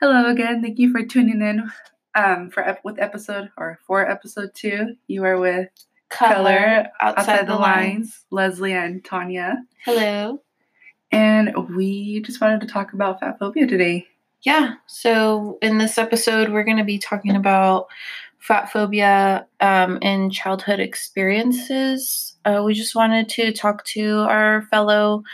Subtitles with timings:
[0.00, 0.62] Hello again.
[0.62, 1.70] Thank you for tuning in
[2.14, 4.96] um, for ep- with episode or for episode two.
[5.08, 5.68] You are with
[6.08, 8.24] Color, Outside, the, lines.
[8.30, 10.40] Leslie and Tanya, Hello.
[11.12, 14.06] and we just wanted to talk about fat phobia today.
[14.40, 14.76] Yeah.
[14.86, 17.88] So in this episode, we're going to be talking about
[18.38, 22.38] fat phobia um, in childhood experiences.
[22.46, 25.24] Uh, we just wanted to talk to our fellow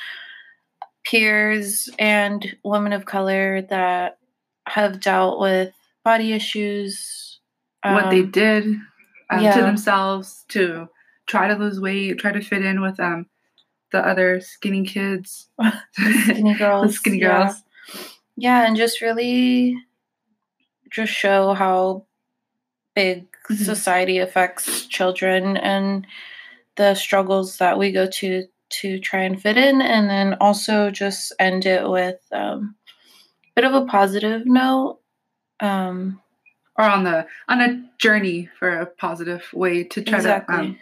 [1.05, 4.19] peers and women of color that
[4.67, 5.73] have dealt with
[6.05, 7.41] body issues.
[7.85, 8.65] what they um, did
[9.31, 10.89] um, to themselves to
[11.27, 13.27] try to lose weight, try to fit in with um,
[13.93, 15.49] the other skinny kids,
[15.93, 16.97] skinny girls.
[16.97, 17.45] skinny yeah.
[17.45, 17.63] girls.
[18.37, 19.77] Yeah, and just really
[20.91, 22.07] just show how
[22.95, 23.65] big Mhm.
[23.65, 26.07] society affects children and
[26.77, 31.33] the struggles that we go to to try and fit in and then also just
[31.39, 32.76] end it with um,
[33.57, 35.01] bit of a positive note
[35.61, 36.21] um,
[36.79, 40.79] or on the on a journey for a positive way to try exactly to um,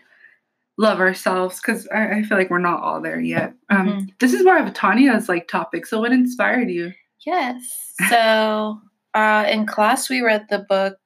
[0.76, 3.54] love ourselves because I, I feel like we're not all there yet.
[3.70, 4.18] Um, Mhm.
[4.18, 5.86] This is more of a Tanya's like topic.
[5.86, 6.92] So what inspired you?
[7.24, 8.78] yes so
[9.14, 10.98] uh, in class we read the book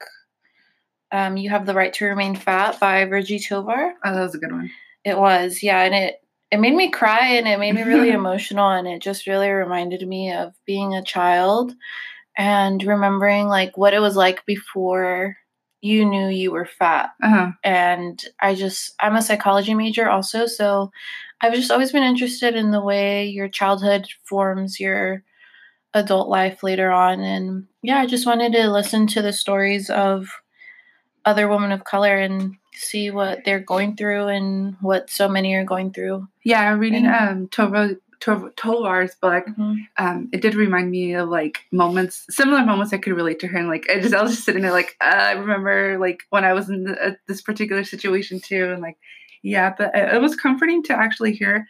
[1.13, 4.39] um, you have the right to remain fat by virgie tovar Oh, that was a
[4.39, 4.69] good one.
[5.05, 8.69] It was, yeah, and it it made me cry and it made me really emotional
[8.69, 11.73] and it just really reminded me of being a child
[12.37, 15.37] and remembering like what it was like before
[15.81, 17.11] you knew you were fat.
[17.23, 17.51] Uh huh.
[17.63, 20.91] And I just I'm a psychology major also, so
[21.41, 25.23] I've just always been interested in the way your childhood forms your
[25.93, 30.27] adult life later on and yeah, I just wanted to listen to the stories of
[31.29, 35.65] other women of color and see what they're going through and what so many are
[35.65, 36.27] going through.
[36.43, 39.45] Yeah, I'm reading And- um Tova Tov- Tovar's book.
[39.97, 43.57] Um, it did remind me of like moments, similar moments I could relate to her,
[43.57, 46.43] and like I just I was just sitting there like uh, I remember like when
[46.43, 48.97] I was in the, uh, this particular situation too, and like
[49.41, 51.65] yeah, but it, it was comforting to actually hear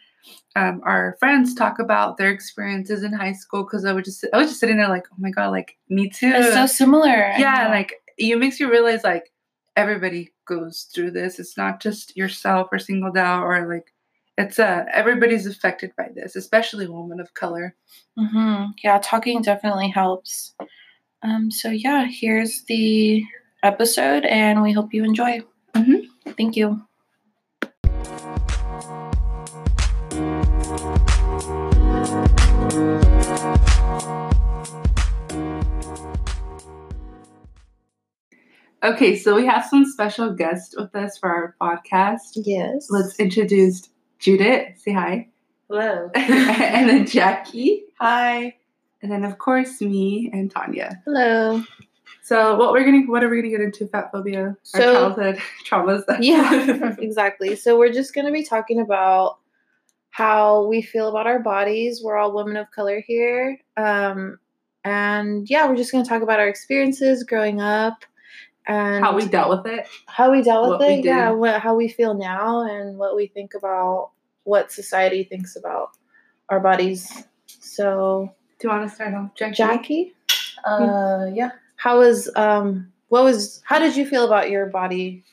[0.56, 4.38] um, our friends talk about their experiences in high school because I was just I
[4.38, 7.32] was just sitting there like oh my god like me too It's so similar.
[7.38, 9.29] Yeah like it makes you realize like
[9.76, 13.92] everybody goes through this it's not just yourself or singled out or like
[14.36, 17.74] it's uh everybody's affected by this especially women of color
[18.18, 18.72] Mhm.
[18.82, 20.54] Yeah, talking definitely helps.
[21.22, 23.22] Um, so yeah, here's the
[23.62, 25.40] episode, and we hope you enjoy.
[25.74, 26.06] Mhm.
[26.36, 26.82] Thank you.
[38.82, 42.86] Okay so we have some special guests with us for our podcast Yes.
[42.90, 45.28] let's introduce judith say hi
[45.68, 46.10] Hello.
[46.14, 48.54] and then jackie Hi.
[49.02, 51.62] and then of course me and tanya Hello.
[52.22, 55.38] so what we're gonna what are we gonna get into fat phobia our So- childhood
[55.68, 57.56] traumas Yeah, exactly.
[57.56, 59.38] So we're just going to be talking about
[60.10, 62.00] how we feel about our bodies.
[62.02, 63.58] We're all women of color here.
[63.76, 64.38] Um,
[64.84, 68.04] and yeah, we're just going to talk about our experiences growing up
[68.66, 71.04] and how we dealt with it how we dealt with it.
[71.04, 74.10] Yeah, what, how we feel now and what we think about
[74.44, 75.90] what society thinks about
[76.48, 77.24] our bodies.
[77.46, 80.14] So, do you want to start off jackie Jackie,
[80.64, 81.52] Uh, yeah.
[81.76, 85.24] how was um what was how did you feel about your body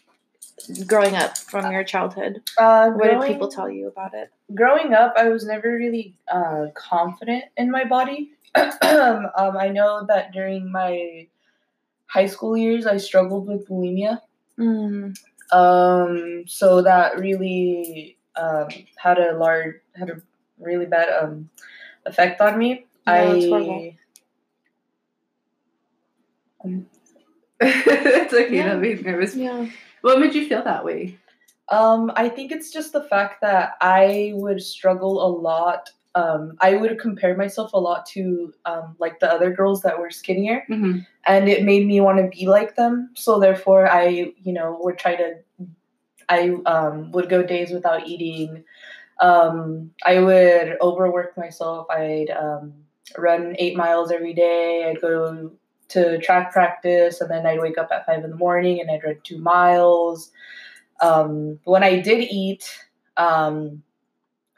[0.86, 2.42] growing up from your childhood?
[2.58, 4.32] Uh, What did people tell you about it?
[4.56, 8.32] Growing up, I was never really uh, confident in my body.
[8.56, 11.28] um, I know that during my
[12.08, 14.22] high school years, I struggled with bulimia.
[14.60, 15.16] Mm,
[15.52, 20.22] Um, so that really um, had a large, had a
[20.60, 21.50] really bad um,
[22.06, 22.86] effect on me.
[23.06, 23.98] That's I
[27.62, 28.68] it's okay Yeah.
[28.68, 29.68] don't be nervous yeah.
[30.02, 31.18] what made you feel that way
[31.70, 35.90] Um, I think it's just the fact that I would struggle a lot.
[36.18, 40.10] Um, I would compare myself a lot to um, like the other girls that were
[40.10, 41.00] skinnier, mm-hmm.
[41.26, 43.12] and it made me want to be like them.
[43.16, 45.36] So therefore, I you know would try to.
[46.30, 48.64] I um, would go days without eating.
[49.22, 51.88] Um, I would overwork myself.
[51.90, 52.74] I'd um,
[53.18, 54.90] run eight miles every day.
[54.90, 55.52] I'd go
[55.90, 59.04] to track practice, and then I'd wake up at five in the morning and I'd
[59.04, 60.32] run two miles
[61.02, 62.70] um, when I did eat,
[63.18, 63.84] um,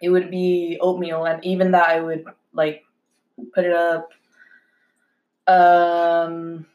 [0.02, 2.84] it would be oatmeal, and even that I would like
[3.54, 4.10] put it up.
[5.48, 6.66] Um,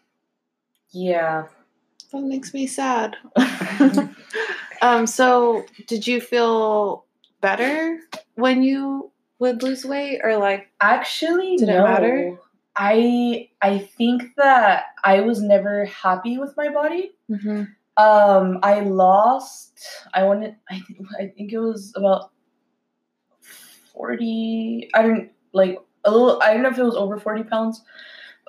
[0.90, 1.46] yeah.
[2.12, 3.16] That makes me sad.
[4.82, 7.04] um, so did you feel
[7.40, 7.98] better
[8.34, 11.84] when you would lose weight or like Actually, Did it no.
[11.84, 12.38] matter?
[12.76, 17.12] I I think that I was never happy with my body.
[17.30, 17.64] Mm-hmm.
[17.96, 19.78] Um, I lost.
[20.12, 20.56] I wanted.
[20.68, 21.06] I think.
[21.20, 22.30] I think it was about
[23.94, 24.90] forty.
[24.94, 26.40] I don't like a little.
[26.42, 27.82] I don't know if it was over forty pounds,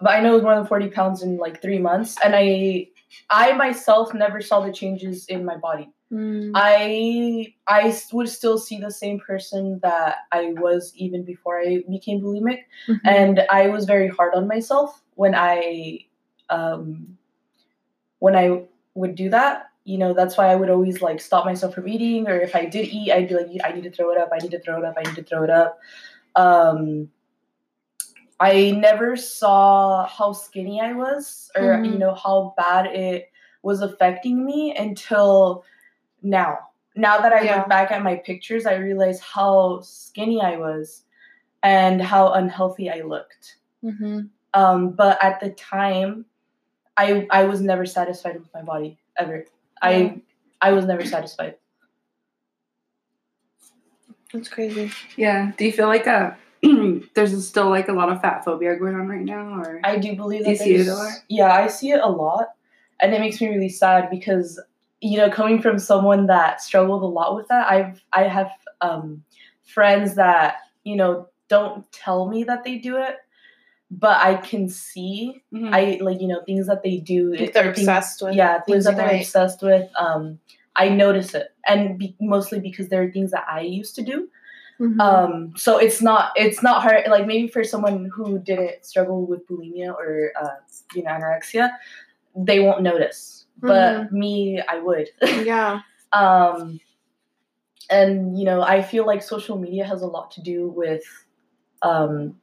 [0.01, 2.17] but I know it was more than forty pounds in like three months.
[2.23, 2.87] And I,
[3.29, 5.89] I myself never saw the changes in my body.
[6.11, 6.51] Mm.
[6.55, 12.59] I would still see the same person that I was even before I became bulimic,
[12.87, 12.99] Mhm.
[13.05, 15.99] and I was very hard on myself when I
[16.49, 17.17] um
[18.19, 18.63] when I
[18.93, 19.69] would do that.
[19.85, 22.65] You know, that's why I would always like stop myself from eating, or if I
[22.65, 24.79] did eat, I'd be like, I need to throw it up, I need to throw
[24.79, 25.79] it up, I need to throw it up.
[26.35, 27.09] Um,
[28.39, 31.93] I never saw how skinny I was, or Mhm.
[31.93, 35.63] you know how bad it was affecting me until
[36.21, 36.57] now.
[36.95, 37.57] Now that I Yeah.
[37.57, 41.03] look back at my pictures, I realize how skinny I was
[41.61, 43.57] and how unhealthy I looked.
[43.83, 44.29] Mhm.
[44.53, 46.25] Um, but at the time,
[46.97, 49.45] I I was never satisfied with my body ever.
[49.81, 50.21] I
[50.61, 51.55] I was never satisfied.
[54.33, 54.91] That's crazy.
[55.15, 55.51] Yeah.
[55.57, 56.31] Do you feel like uh
[57.13, 60.15] there's still like a lot of fat phobia going on right now, or I do
[60.15, 61.13] believe Do you that see it a there's- lot?
[61.29, 62.47] Yeah, I see it a lot,
[63.01, 64.59] and it makes me really sad because
[65.01, 68.49] you know, coming from someone that struggled a lot with that, I've I have
[68.81, 69.23] um,
[69.63, 73.17] friends that you know don't tell me that they do it,
[73.91, 75.73] but I can see Mhm.
[75.73, 77.33] I like you know things that they do.
[77.35, 79.21] Like they're or things- obsessed with yeah things that they're weight.
[79.21, 79.89] obsessed with.
[79.97, 80.39] Um,
[80.75, 84.27] I notice it, and be, mostly because there are things that I used to do.
[84.79, 84.99] Mhm.
[84.99, 87.07] Um, so it's not it's not hard.
[87.07, 90.55] Like maybe for someone who didn't struggle with bulimia or uh,
[90.95, 91.69] you know anorexia,
[92.35, 93.45] they won't notice.
[93.61, 95.09] But me, I would.
[95.45, 95.79] yeah.
[96.11, 96.79] um,
[97.89, 101.03] and you know, I feel like social media has a lot to do with,
[101.81, 102.35] um,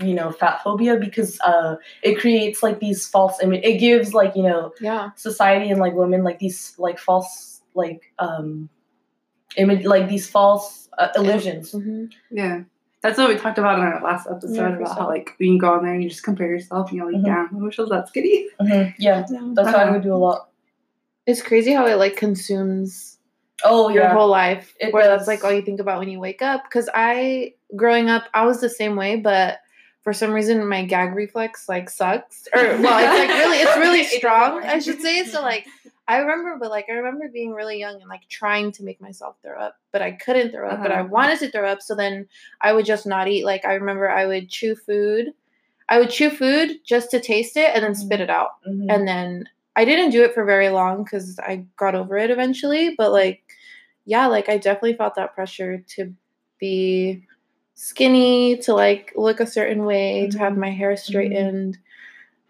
[0.00, 3.62] you know, fat phobia because uh, it creates like these false image.
[3.64, 5.10] It gives like you know Yeah.
[5.16, 8.68] society and like women like these like false like um
[9.56, 11.72] image like these false uh, illusions.
[11.72, 12.62] hmm yeah.
[13.02, 15.06] That's what we talked about in our last episode Yeah, for about how sure.
[15.06, 17.24] like you can go on there and you just compare yourself and you're like, Mhm.
[17.24, 18.46] damn, I wish I was that skinny.
[18.60, 19.24] Mhm, Yeah,
[19.54, 20.50] that's how I would do a lot.
[21.26, 23.18] It's crazy how it like consumes
[23.64, 24.14] Oh your yeah.
[24.14, 24.74] whole life.
[24.80, 26.62] It where that's like all you think about when you wake up.
[26.64, 29.58] Because I, growing up, I was the same way, but
[30.02, 32.48] for some reason my gag reflex like sucks.
[32.54, 34.62] Or well, it's like really, it's really strong.
[34.64, 35.24] I should say.
[35.24, 35.66] So like,
[36.08, 39.36] I remember, but like I remember being really young and like trying to make myself
[39.42, 40.82] throw up, but I couldn't throw up.
[40.82, 41.08] But I Uh-huh.
[41.10, 42.28] wanted to throw up, so then
[42.60, 43.44] I would just not eat.
[43.44, 45.32] Like I remember, I would chew food.
[45.88, 48.86] I would chew food just to taste it and then spit it out Mhm.
[48.88, 52.94] and then I didn't do it for very long because I got over it eventually.
[52.96, 53.42] But like,
[54.04, 56.12] yeah, like I definitely felt that pressure to
[56.60, 57.26] be
[57.84, 61.78] skinny, to like look a certain way, to have my hair straightened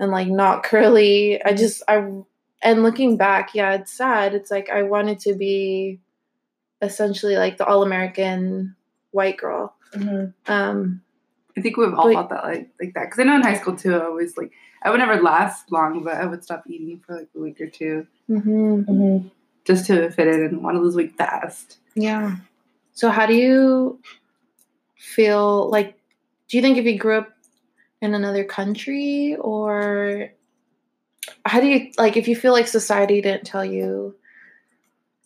[0.00, 1.42] and like not curly.
[1.44, 2.04] I just I
[2.62, 4.34] and looking back, yeah, it's sad.
[4.34, 6.00] It's like I wanted to be
[6.82, 8.74] essentially like the all American
[9.12, 9.74] white girl.
[9.94, 10.34] Mhm.
[10.48, 11.00] Um,
[11.56, 13.54] I think we've all But- felt that like like that because I know in high
[13.58, 13.94] school too.
[13.94, 14.50] I always like
[14.82, 17.66] I would never last long, but I would stop eating for like a week or
[17.68, 18.84] two mhm.
[18.84, 19.30] Mhm.
[19.64, 21.78] just to fit in and want to lose weight fast.
[21.94, 22.36] Yeah.
[22.94, 24.00] So how do you
[25.00, 25.98] feel like
[26.48, 27.30] do you think if you grew up
[28.02, 30.30] in another country or
[31.46, 34.14] how do you like if you feel like society didn't tell you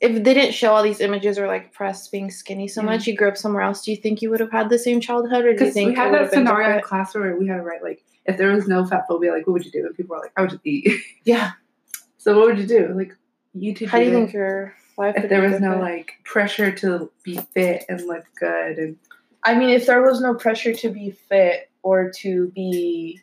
[0.00, 2.86] if they didn't show all these images or like press being skinny so Yeah.
[2.86, 5.00] much, you grew up somewhere else, do you think you would have had the same
[5.00, 7.62] childhood or do you think we had that scenario in class where we had to
[7.62, 9.86] write like if there was no fat phobia, like what would you do?
[9.86, 10.92] And people were like, I would just eat.
[11.24, 11.52] Yeah.
[12.18, 12.92] so what would you do?
[12.94, 13.16] Like
[13.54, 17.38] you How do you think your life if there was no like pressure to be
[17.54, 18.96] fit and look good and
[19.44, 23.20] I mean, if there was no pressure to be fit or to be,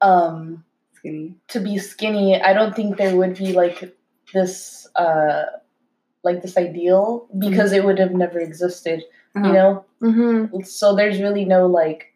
[0.00, 1.34] um, skinny.
[1.48, 3.94] to be skinny, I don't think there would be like
[4.32, 5.44] this, uh,
[6.22, 9.02] like this ideal because it would have never existed.
[9.36, 9.46] Uh-huh.
[9.46, 10.66] You know, Mhm.
[10.66, 12.12] so there's really no like,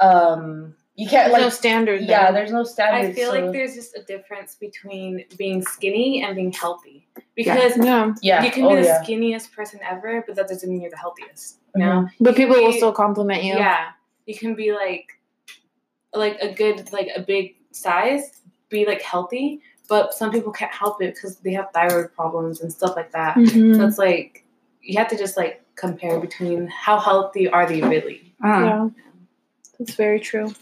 [0.00, 3.10] um, you can't There's like, no standard yeah, there's no standard.
[3.10, 7.08] I feel so- like there's just a difference between being skinny and being healthy.
[7.34, 8.14] Because yeah.
[8.22, 9.02] yeah, you can oh be the yeah.
[9.02, 11.58] skinniest person ever, but that doesn't mean you're the healthiest.
[11.74, 12.08] You know?
[12.20, 13.54] But people will still compliment you.
[13.54, 13.88] Yeah.
[14.26, 15.18] You can be like
[16.14, 21.02] like a good like a big size, be like healthy, but some people can't help
[21.02, 23.34] it because they have thyroid problems and stuff like that.
[23.36, 23.76] Mhm.
[23.76, 24.44] So it's like
[24.80, 28.32] you have to just like compare between how healthy are they really.
[28.44, 28.64] Uh-huh.
[28.64, 28.88] Yeah,
[29.78, 30.54] that's very true.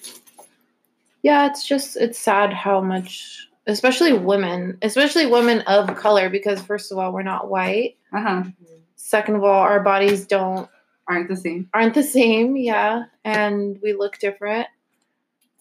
[1.22, 6.90] Yeah, it's just it's sad how much, especially women, especially women of color, because first
[6.92, 7.96] of all, we're not white.
[8.12, 8.44] Uh-huh.
[8.96, 10.68] Second of all, our bodies don't
[11.08, 11.68] Aren't the same.
[11.74, 12.56] aren't the same.
[12.56, 14.66] Yeah, and we look different.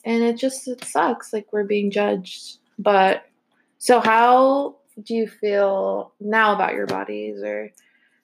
[0.06, 3.24] and it just it sucks like we're being judged but
[3.78, 7.70] so how do you feel now about your bodies or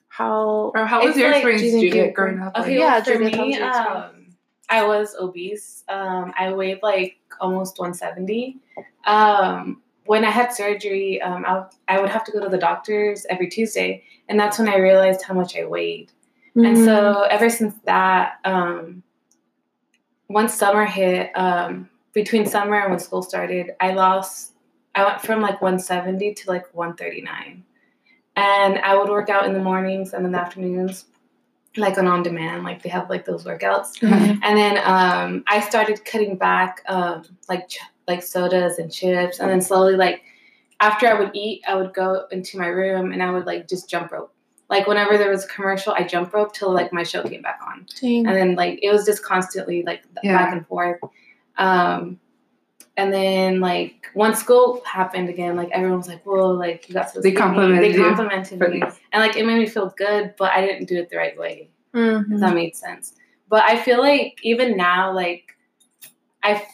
[0.08, 2.56] how Or how was your like, do you experience, think you- growing up?
[2.58, 3.78] Okay, Yeah, yeah, for Julia, me, your experience.
[3.78, 4.17] um,
[4.70, 5.84] I was obese.
[5.88, 8.58] Um, I weighed like almost 170.
[9.06, 13.26] Um, when I had surgery, um, I, I would have to go to the doctors
[13.30, 16.12] every Tuesday, and that's when I realized how much I weighed.
[16.56, 19.04] And so ever since that, um,
[20.28, 24.54] once summer hit, um, between summer and when school started, I lost.
[24.96, 27.64] I went from like 170 to like 139,
[28.36, 31.06] and I would work out in the mornings and in the afternoons,
[31.78, 34.00] like on on demand, like they have like those workouts.
[34.00, 34.40] Mhm.
[34.44, 39.50] And then um, I started cutting back um, like ch- like sodas and chips, and
[39.50, 40.24] then slowly like
[40.80, 43.90] after I would eat, I would go into my room and I would like just
[43.90, 44.34] jump rope.
[44.70, 47.60] Like whenever there was a commercial, I jump rope till like my show came back
[47.66, 48.28] on, Dang.
[48.28, 50.38] and then like it was just constantly like Yeah.
[50.38, 51.00] back and forth.
[51.58, 52.20] Um,
[52.98, 57.10] and then like once school happened again, like everyone was like, "Whoa!" Like you got
[57.12, 58.82] so They complimented They you complimented me,
[59.14, 61.70] and like it made me feel good, but I didn't do it the right way
[61.94, 62.34] Mhm.
[62.34, 63.14] if that made sense.
[63.48, 65.56] But I feel like even now, like
[66.44, 66.66] I,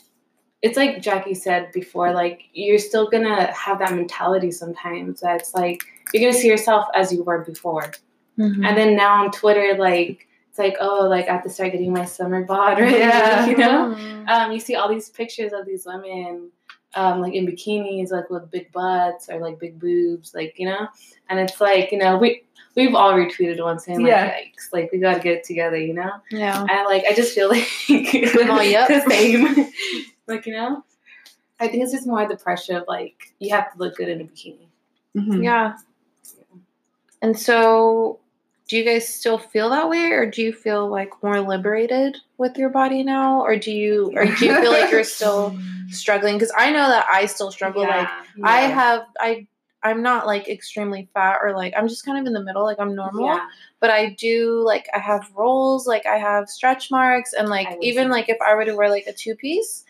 [0.61, 5.19] it's like Jackie said before, like you're still gonna have that mentality sometimes.
[5.21, 7.91] That's like you're gonna see yourself as you were before,
[8.39, 8.65] Mhm.
[8.65, 11.91] and then now on Twitter, like it's like oh, like I have to start getting
[11.91, 13.47] my summer bod right, Yeah.
[13.47, 13.95] you know.
[13.97, 14.13] Mhm.
[14.29, 16.49] Um, you see all these pictures of these women.
[16.95, 20.87] Um, like in bikinis, like with big butts or like big boobs, like you know,
[21.27, 22.43] and it's like you know we
[22.75, 24.29] we've all retweeted one saying like Yeah.
[24.31, 26.11] yikes, like we gotta get it together, you know.
[26.29, 28.87] yeah I like I just feel like Oh, yep.
[28.89, 29.71] the same.
[30.27, 30.83] like, you know?
[31.59, 34.21] I think it's just more the pressure of like you have to look good in
[34.21, 34.67] a bikini.
[35.17, 35.43] Mhm.
[35.43, 35.77] yeah
[37.23, 38.19] and so
[38.67, 42.57] do you guys still feel that way or do you feel like more liberated with
[42.57, 45.57] your body now or do you or do you feel like you're still
[45.89, 48.07] struggling because i know that i still struggle like
[48.41, 49.47] I have I
[49.83, 52.79] I'm not like extremely fat or like I'm just kind of in the middle, like
[52.79, 53.25] I'm normal.
[53.25, 53.45] Yeah.
[53.81, 58.09] But I do like I have rolls, like I have stretch marks, and like even
[58.09, 59.83] like if I were to wear like a two piece,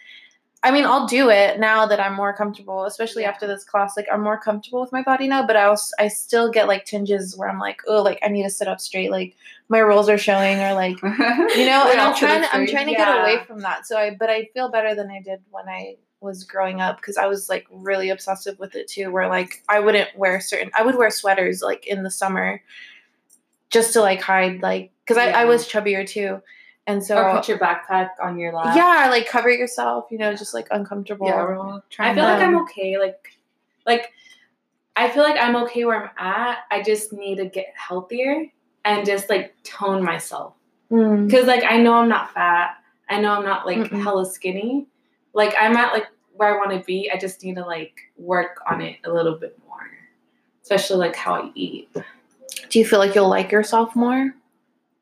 [0.63, 3.29] I mean I'll do it now that I'm more comfortable, especially Yeah.
[3.29, 3.97] after this class.
[3.97, 6.85] Like I'm more comfortable with my body now, but I also I still get like
[6.85, 9.35] tinges where I'm like, oh, like I need to sit up straight, like
[9.67, 12.93] my rolls are showing, or like you know, and I'm trying to, I'm trying to
[12.93, 13.85] get away from that.
[13.85, 17.17] So I but I feel better than I did when I was growing up because
[17.17, 20.81] I was like really obsessive with it too where like I wouldn't wear certain I
[20.83, 22.61] would wear sweaters like in the summer
[23.69, 26.41] just to like hide like because I, I was chubbier too.
[26.85, 28.75] And so or put your backpack on your lap.
[28.75, 31.27] yeah, like cover yourself, you know, just like uncomfortable.
[31.27, 32.97] Yeah, trying I feel like I'm okay.
[32.97, 33.37] Like
[33.85, 34.11] like
[34.95, 36.59] I feel like I'm okay where I'm at.
[36.71, 38.47] I just need to get healthier
[38.83, 40.55] and just like tone myself.
[40.91, 41.27] Mm.
[41.27, 42.75] Because like I know I'm not fat.
[43.09, 44.03] I know I'm not like Mm-mm.
[44.03, 44.87] hella skinny.
[45.33, 47.09] Like I'm at like where I want to be.
[47.13, 49.89] I just need to like work on it a little bit more,
[50.61, 51.89] especially like how I eat.
[52.69, 54.35] Do you feel like you'll like yourself more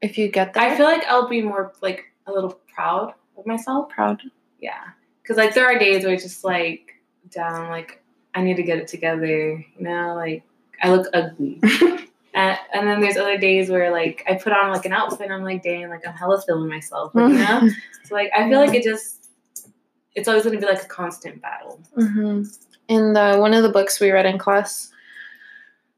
[0.01, 0.71] if you get that.
[0.71, 3.89] I feel like I'll be more like a little proud of myself.
[3.89, 4.21] proud.
[4.59, 4.81] Yeah,
[5.21, 6.93] because like there are days where it's just like
[7.29, 8.03] down, like
[8.35, 9.53] I need to get it together.
[9.77, 10.43] You know, like
[10.81, 11.61] I look ugly.
[12.33, 15.33] And, and then there's other days where like I put on like an outfit and
[15.33, 17.69] I'm like, dang, like I'm hella feeling myself, like, you know.
[18.05, 19.29] So like I feel like it just
[20.15, 21.79] it's always gonna be like a constant battle.
[21.95, 22.43] hmm
[22.87, 24.91] In the one of the books we read in class,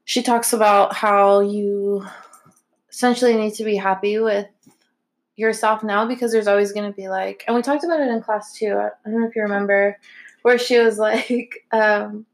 [0.04, 2.04] she talks about how you
[2.94, 4.46] essentially need to be happy with
[5.36, 8.22] yourself now because there's always going to be like, and we talked about it in
[8.22, 8.72] class too.
[8.78, 9.98] I don't know if you remember,
[10.42, 12.24] where she was like, um,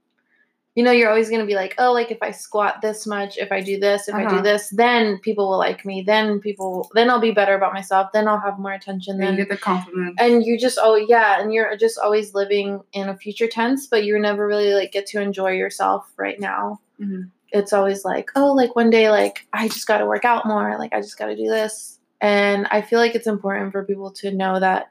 [0.74, 3.38] you know, you're always going to be like, oh, like if I squat this much,
[3.38, 4.42] if I do this, if I do Uh-huh.
[4.42, 6.02] this, then people will like me.
[6.02, 8.12] Then people, then I'll be better about myself.
[8.12, 9.16] Then I'll have more attention.
[9.16, 10.16] You Then get the compliment.
[10.18, 14.04] and you just oh yeah and you're just always living in a future tense but
[14.04, 17.30] you never really like get to enjoy yourself right now Mhm.
[17.52, 20.76] It's always like oh like one day like i just got to work out more
[20.78, 24.10] like i just got to do this and i feel like it's important for people
[24.10, 24.90] to know that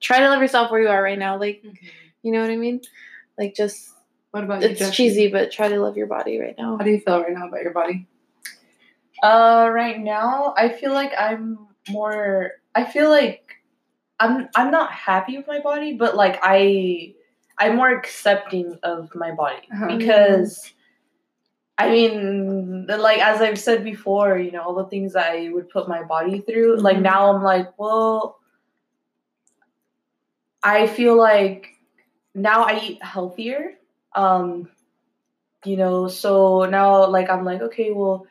[0.00, 1.62] try to love yourself where you are right now like
[2.22, 2.80] you know what i mean
[3.38, 3.90] like just
[4.32, 4.92] What about you, it's Jesse?
[4.92, 7.48] cheesy but try to love your body right now How do you feel right now
[7.48, 8.06] about your body?
[9.22, 11.58] Uh, right now, I feel like I'm
[11.90, 12.52] more.
[12.74, 13.56] I feel like
[14.18, 14.48] I'm.
[14.56, 17.14] I'm not happy with my body, but like I,
[17.58, 19.96] I'm more accepting of my body Uh-huh.
[19.98, 20.72] because.
[21.80, 25.88] I mean, like as I've said before, you know, all the things I would put
[25.88, 26.76] my body through.
[26.76, 27.02] Like Mhm.
[27.02, 28.38] now, I'm like, well,
[30.62, 31.68] I feel like
[32.34, 33.78] now I eat healthier.
[34.14, 34.68] Um,
[35.64, 38.26] you know, so now like I'm like, okay, well,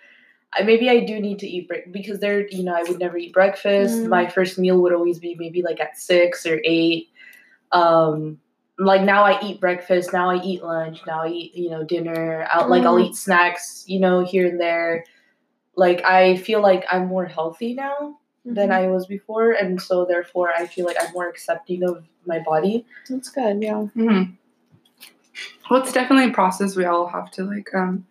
[0.53, 3.17] I, maybe I do need to eat break because there, you know, I would never
[3.17, 4.03] eat breakfast.
[4.03, 4.09] Mm.
[4.09, 7.09] My first meal would always be maybe like at six or eight.
[7.71, 8.39] Um,
[8.79, 12.48] like now I eat breakfast, now I eat lunch, now I eat you know dinner.
[12.50, 13.09] Out like I'll Mm.
[13.09, 15.03] eat snacks, you know here and there.
[15.75, 20.51] Like I feel like I'm more healthy now than I was before, and so therefore
[20.55, 22.86] I feel like I'm more accepting of my body.
[23.09, 23.62] That's good.
[23.62, 23.83] Yeah.
[23.86, 24.24] hmm
[25.69, 28.07] Well, it's definitely a process we all have to like um,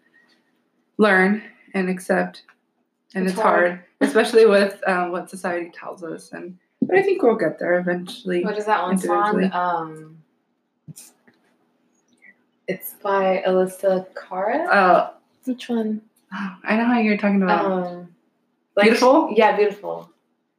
[0.98, 1.42] learn
[1.74, 2.42] and accept,
[3.14, 3.84] and It's it's, hard.
[4.00, 6.32] especially with um, what society tells us.
[6.32, 8.44] And but I think we'll get there eventually.
[8.44, 9.50] What is that one song?
[9.52, 10.17] Um,
[12.68, 14.64] it's by Alessia Cara.
[14.66, 15.10] Uh,
[15.44, 16.02] Which one?
[16.30, 17.64] I know how you're talking about.
[17.64, 18.14] Um,
[18.80, 19.32] Beautiful?
[19.34, 20.10] Yeah, beautiful.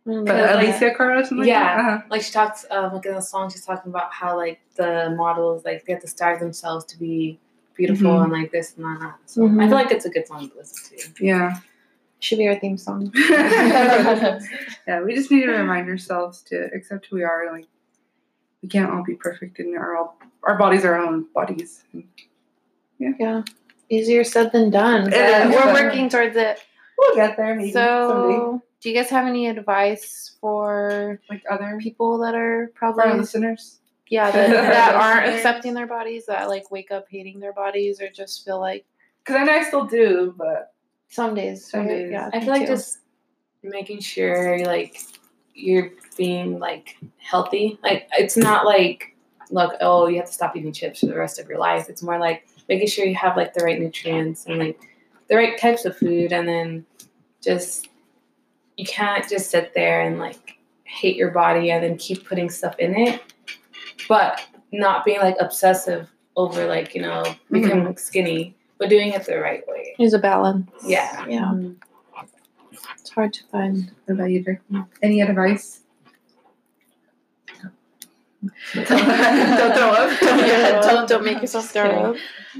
[0.05, 0.33] But know.
[0.33, 1.47] like- Alicia Cara or something.
[1.47, 1.59] Yeah.
[1.61, 1.79] Like that?
[1.93, 2.01] Uh-huh.
[2.09, 5.63] Like she talks, um, like in the song, she's talking about how like the models
[5.63, 7.39] like they have to starve themselves to be
[7.75, 8.23] beautiful Mhm.
[8.23, 9.15] and like this and that.
[9.25, 9.61] So Mhm.
[9.63, 11.23] I feel like it's a good song to listen to.
[11.25, 11.59] Yeah.
[12.19, 13.13] Should be our theme song.
[14.87, 17.49] yeah, we just need to remind ourselves to accept who we are.
[17.51, 17.67] Like,
[18.61, 21.83] we can't all be perfect, and our all our bodies are our own bodies.
[22.97, 23.11] Yeah.
[23.19, 23.41] yeah.
[23.89, 25.11] Easier said than done.
[25.11, 26.59] It is, we're working towards it.
[26.97, 28.35] We'll get there, maybe someday.
[28.37, 32.93] So, do you guys have any advice for Like other people that are for our
[32.93, 33.79] probably listeners.
[34.09, 38.09] yeah that, that aren't accepting their bodies that like wake up hating their bodies or
[38.09, 38.85] just feel like
[39.23, 40.73] Because I know I still do, but
[41.09, 41.87] some days Some right?
[41.89, 42.11] days.
[42.11, 42.67] yeah I feel like too.
[42.67, 42.99] just
[43.63, 45.01] making sure like
[45.59, 47.79] you're being like healthy.
[47.83, 49.15] Like it's not like
[49.51, 51.89] look, oh, you have to stop eating chips for the rest of your life.
[51.89, 54.79] It's more like making sure you have like the right nutrients and like
[55.27, 56.85] the right types of food and then
[57.41, 57.89] just
[58.77, 62.75] you can't just sit there and like hate your body and then keep putting stuff
[62.79, 63.21] in it.
[64.07, 67.61] But not being like obsessive over like, you know, mm-hmm.
[67.61, 69.95] becoming skinny, but doing it the right way.
[69.97, 71.25] there's a balance Yeah.
[71.27, 71.73] yeah mm-hmm.
[72.99, 74.57] It's hard to find what about you,
[75.01, 75.81] Any advice?
[78.73, 80.21] don't throw up.
[80.21, 82.15] Yeah, don't, don't make yourself throw up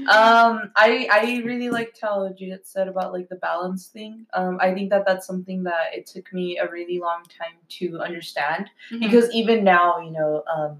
[0.08, 4.26] Um, I I really liked how Judith said about like the balance thing.
[4.34, 8.00] Um, I think that that's something that it took me a really long time to
[8.00, 9.00] understand Mm-hmm.
[9.00, 10.78] because even now, you know, um,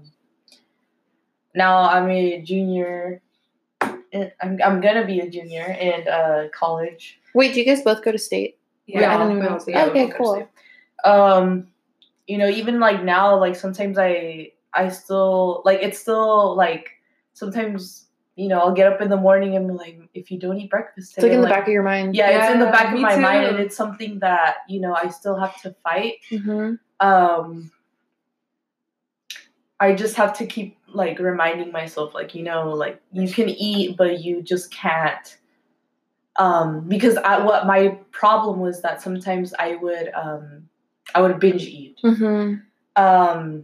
[1.55, 3.21] now I'm a junior.
[4.11, 7.19] in- I'm I'm gonna be a junior in uh college.
[7.33, 8.57] wait do you guys both go to state
[8.99, 9.49] Yeah, I don't even know.
[9.53, 10.47] also- yeah, okay we go to cool
[11.03, 11.67] um
[12.27, 16.89] you know even like now like sometimes i i still like it's still like
[17.33, 20.57] sometimes you know i'll get up in the morning and be like if you don't
[20.57, 22.15] eat breakfast it's like today, in the like- back of your mind.
[22.15, 24.93] Yeah, it's in the back of me my mind and it's something that you know
[24.93, 26.15] i still have to fight.
[26.29, 27.71] Hmm um
[29.79, 33.97] i just have to keep like reminding myself like you know like you can eat
[33.97, 35.37] but you just can't
[36.45, 40.63] um because i what my problem was that sometimes i would um
[41.15, 41.97] i would binge eat.
[42.01, 42.55] Hmm
[42.95, 43.63] um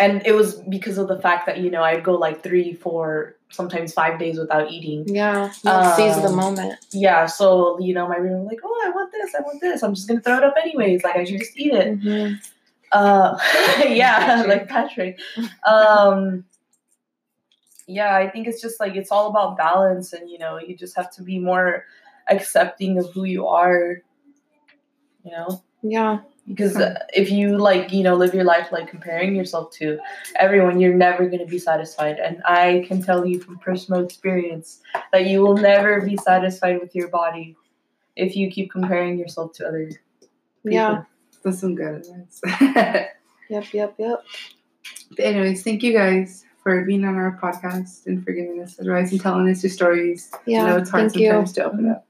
[0.00, 3.36] and it was because of the fact that you know i'd go like three four
[3.50, 5.00] sometimes five days without eating.
[5.06, 6.72] Yeah you seize the Um, moment.
[7.06, 9.82] yeah so you know my room like oh i want this i want this.
[9.82, 11.04] I'm just gonna throw it up anyways.
[11.04, 11.98] Like i should just eat it.
[12.06, 12.32] Hmm
[13.00, 13.38] uh
[13.88, 14.48] yeah Patrick.
[14.48, 15.14] like patrick.
[15.74, 16.44] Um
[17.86, 20.96] yeah i think it's just like it's all about balance and you know you just
[20.96, 21.84] have to be more
[22.28, 24.02] accepting of who you are
[25.24, 25.62] you know?
[25.82, 26.20] Yeah.
[26.48, 29.98] Because uh, if you like you know live your life like comparing yourself to
[30.36, 32.18] everyone you're never going to be satisfied.
[32.18, 34.80] And i can tell you from personal experience
[35.12, 37.56] that you will never be satisfied with your body
[38.16, 40.00] if you keep comparing yourself to other people.
[40.64, 41.02] yeah
[41.44, 42.40] That's some good advice.
[43.48, 44.24] yep yep yep.
[45.10, 49.10] But anyways, thank you guys for being on our podcast and for giving us advice
[49.12, 50.30] and telling us your stories.
[50.46, 52.06] yeah I know it's hard thank you sometimes to open up.